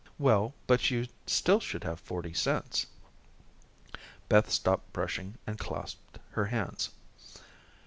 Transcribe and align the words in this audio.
"Well, 0.17 0.55
but 0.65 0.89
you 0.89 1.05
still 1.27 1.59
should 1.59 1.83
have 1.83 1.99
forty 1.99 2.33
cents." 2.33 2.87
Beth 4.29 4.49
stopped 4.49 4.91
brushing 4.93 5.37
and 5.45 5.59
clasped 5.59 6.17
her 6.31 6.45
hands. 6.45 6.89